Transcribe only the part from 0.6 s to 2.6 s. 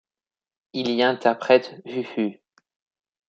Il y interprète Uh-Huh.